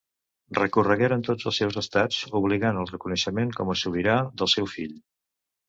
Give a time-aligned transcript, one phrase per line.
[0.59, 5.01] Recorregueren tots els seus estats obligant al reconeixement com a sobirà del seu fill.